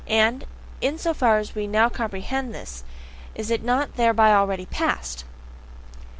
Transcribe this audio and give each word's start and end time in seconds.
And, 0.09 0.45
in 0.81 0.97
so 0.97 1.13
far 1.13 1.37
as 1.37 1.53
we 1.53 1.67
now 1.67 1.87
comprehend 1.87 2.55
this, 2.55 2.83
is 3.35 3.51
it 3.51 3.61
not 3.63 3.97
thereby 3.97 4.33
already 4.33 4.65
past? 4.65 5.25